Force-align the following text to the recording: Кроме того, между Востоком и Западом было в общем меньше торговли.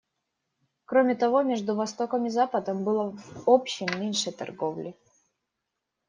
Кроме 0.85 1.13
того, 1.15 1.43
между 1.43 1.75
Востоком 1.75 2.25
и 2.25 2.31
Западом 2.31 2.83
было 2.83 3.11
в 3.11 3.43
общем 3.47 3.85
меньше 3.99 4.31
торговли. 4.31 4.97